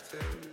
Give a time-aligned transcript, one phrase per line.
[0.00, 0.47] attractive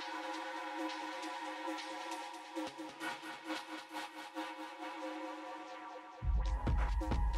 [0.00, 0.14] Thank
[7.12, 7.29] you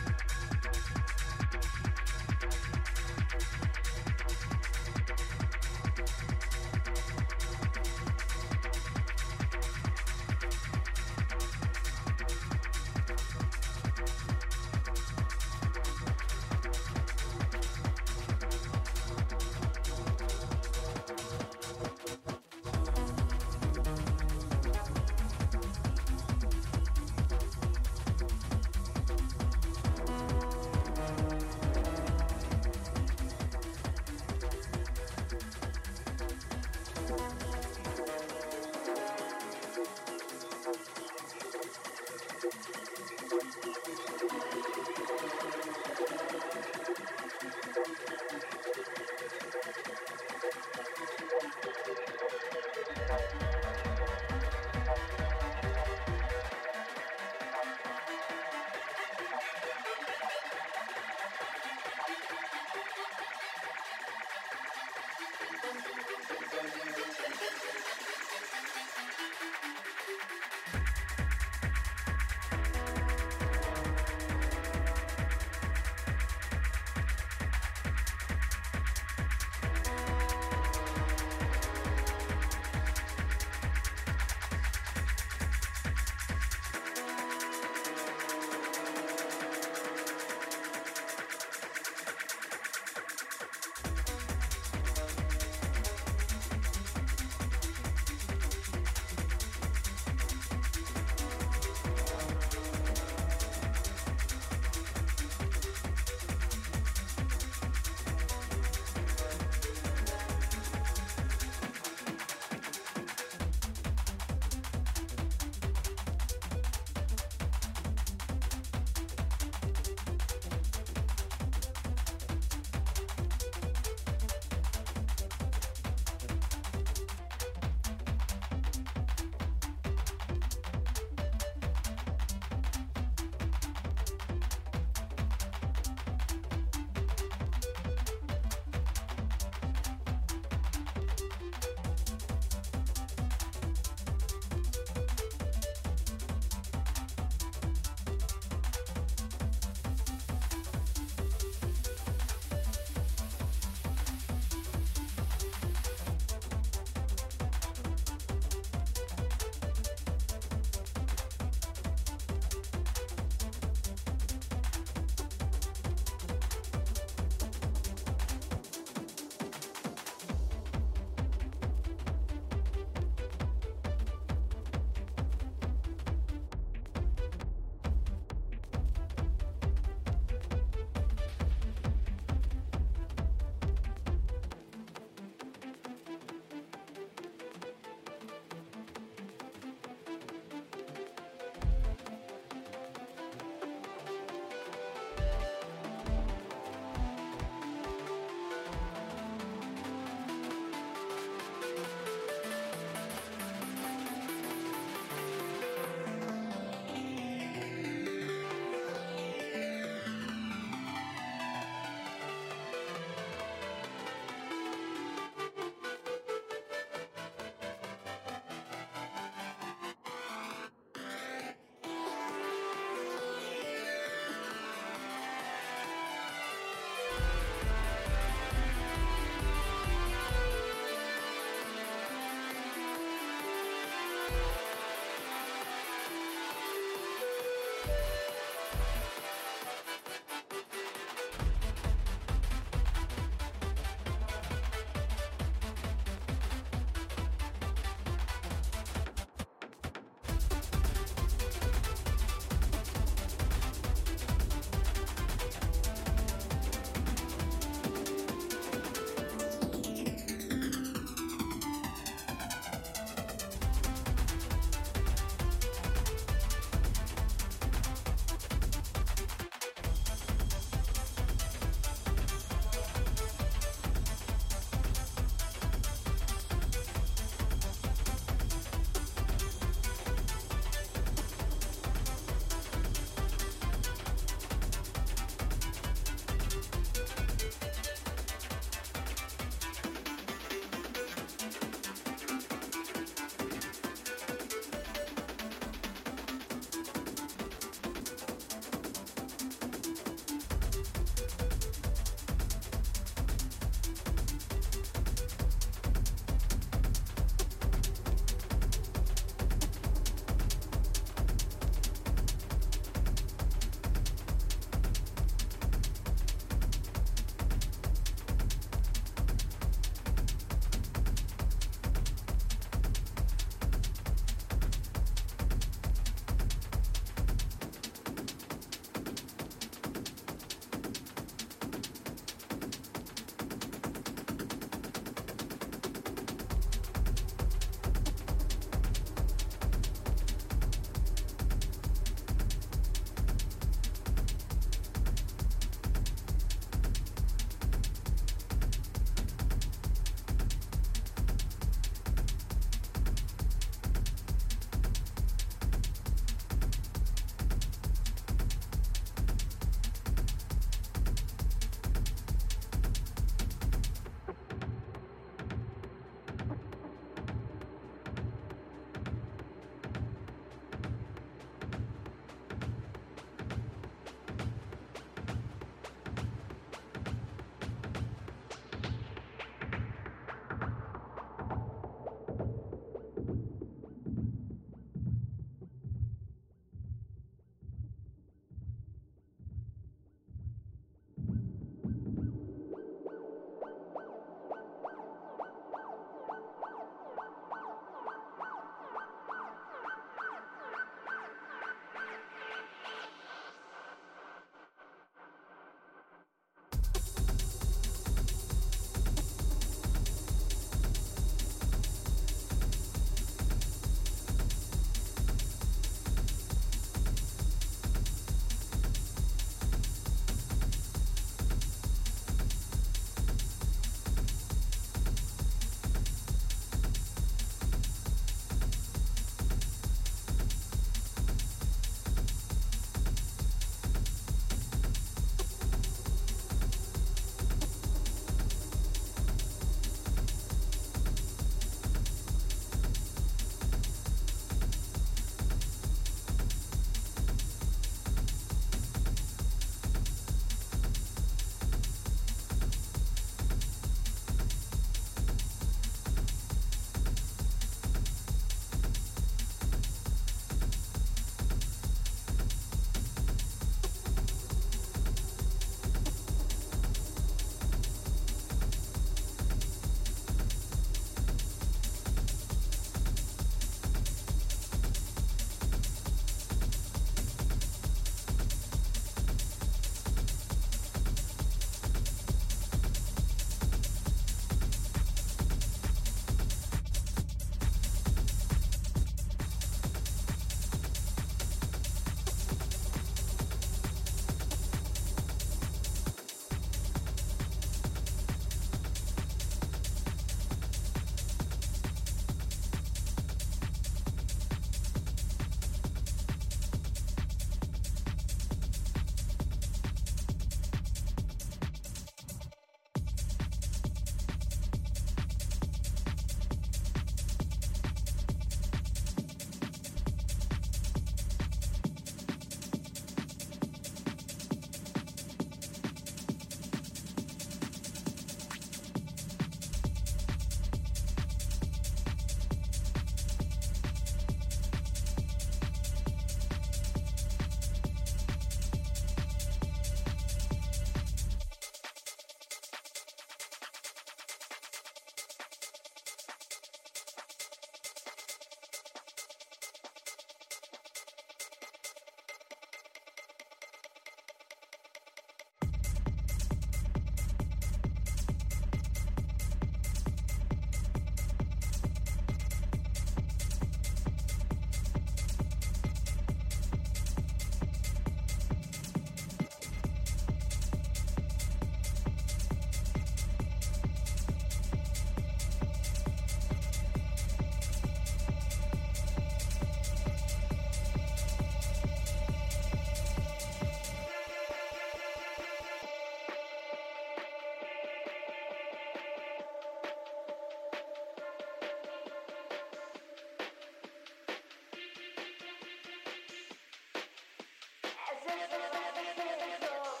[598.31, 600.00] ハハハハ!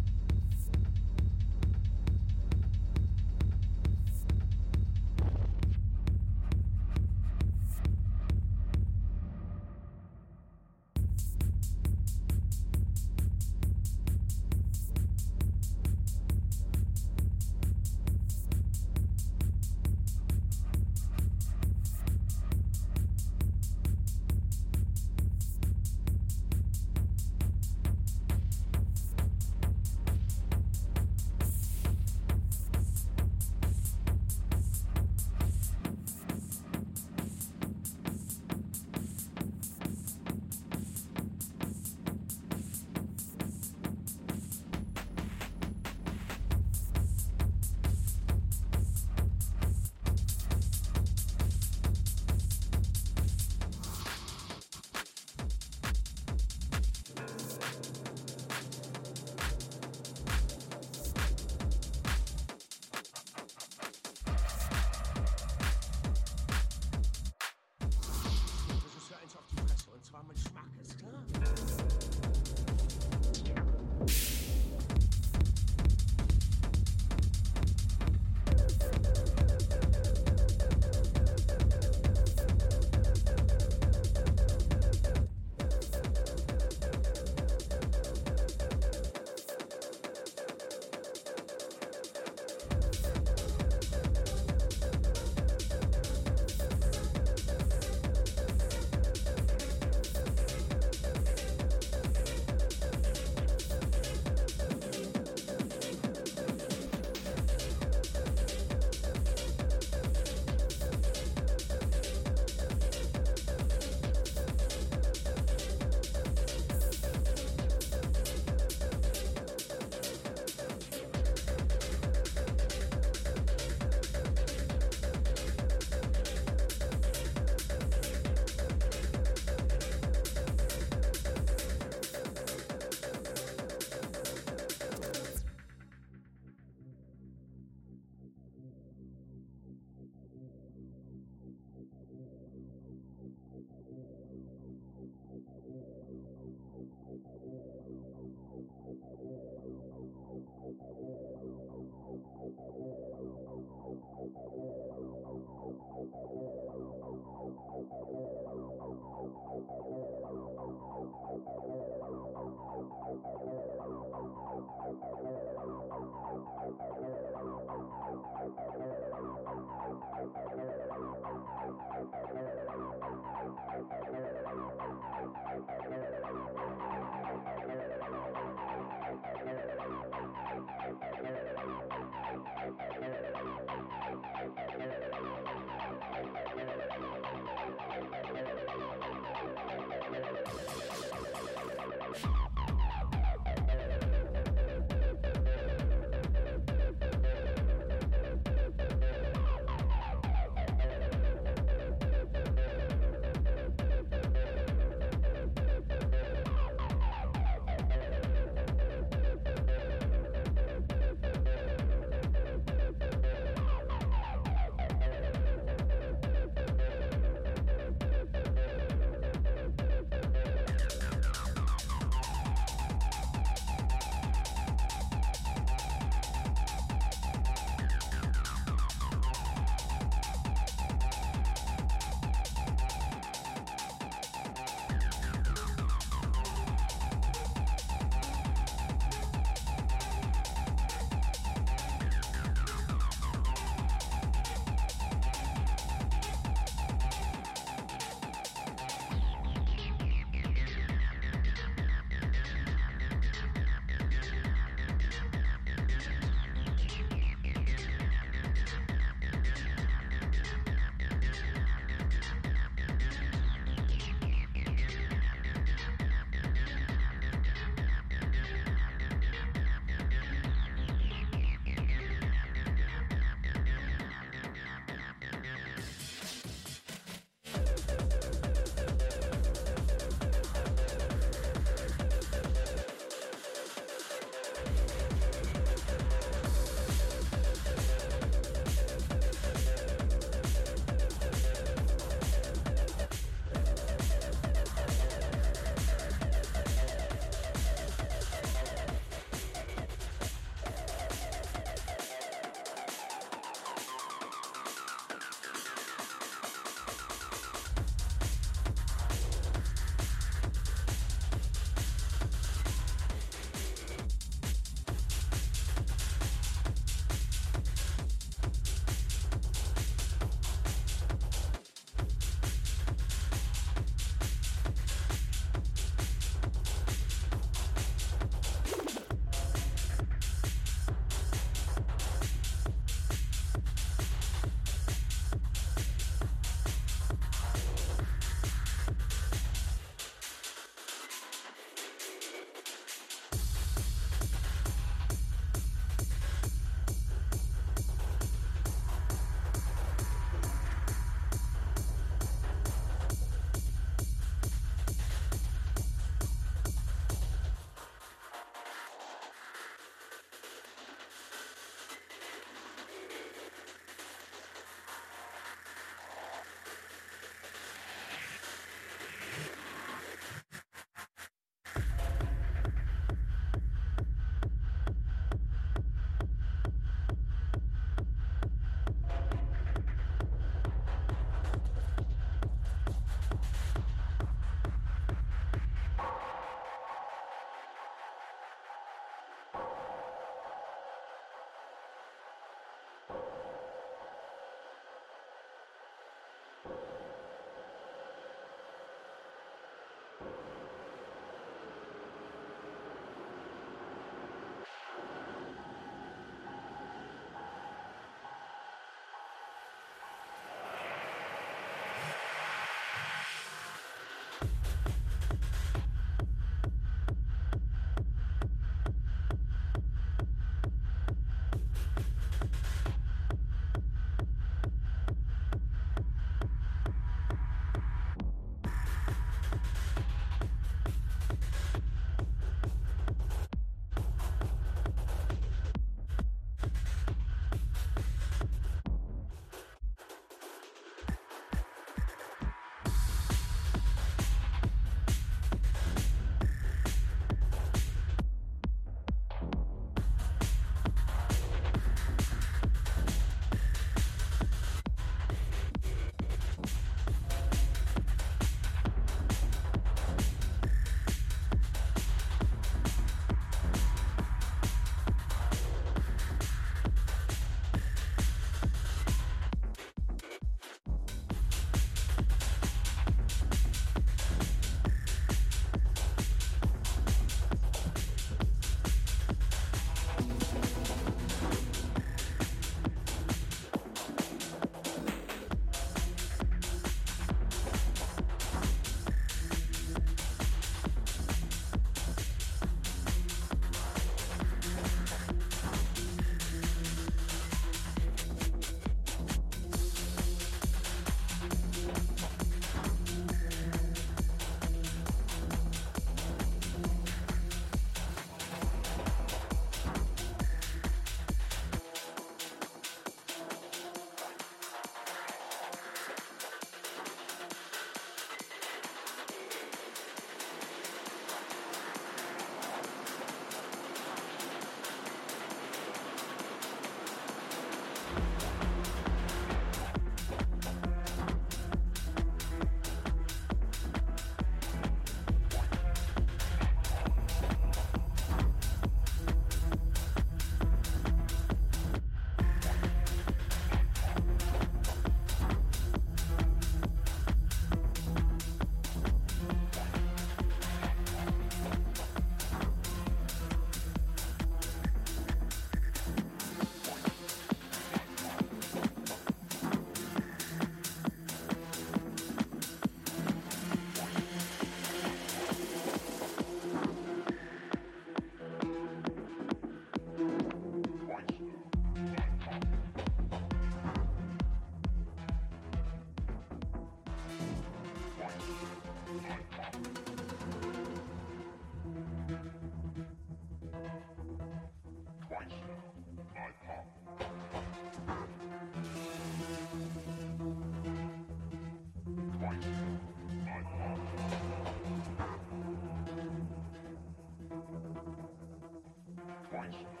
[599.71, 600.00] church.